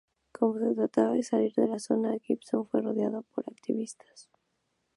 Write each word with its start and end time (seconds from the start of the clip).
Como 0.31 0.57
se 0.57 0.73
trataba 0.73 1.11
de 1.13 1.21
salir 1.21 1.53
de 1.53 1.67
la 1.67 1.77
zona, 1.77 2.17
Gibson 2.17 2.65
fue 2.65 2.81
rodeado 2.81 3.21
por 3.21 3.45
los 3.45 3.55
activistas. 3.55 4.31